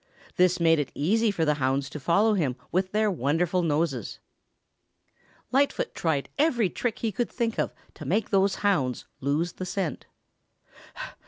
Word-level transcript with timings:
This 0.35 0.59
made 0.59 0.79
it 0.79 0.91
easy 0.95 1.29
for 1.29 1.45
the 1.45 1.53
hounds 1.61 1.87
to 1.91 1.99
follow 1.99 2.33
him 2.33 2.55
with 2.71 2.91
their 2.91 3.11
wonderful 3.11 3.61
noses. 3.61 4.17
Lightfoot 5.51 5.93
tried 5.93 6.27
every 6.39 6.71
trick 6.71 6.97
he 6.97 7.11
could 7.11 7.29
think 7.29 7.59
of 7.59 7.71
to 7.93 8.05
make 8.05 8.31
those 8.31 8.55
hounds 8.65 9.05
lose 9.19 9.51
the 9.51 9.65
scent. 9.67 10.07